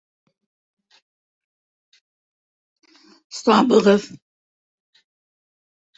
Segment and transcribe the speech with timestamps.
[3.41, 4.09] —Сабығыҙ...